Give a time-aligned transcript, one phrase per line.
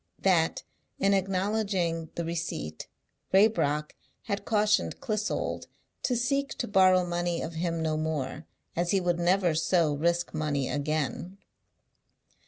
[0.23, 0.63] That,
[0.97, 2.87] in acknowlodging the receipt,
[3.31, 3.91] Raybrock
[4.23, 5.67] had cautioned Clissold
[6.01, 10.33] to seek to borrow money of him no more, as he would never so risk
[10.33, 11.37] money again.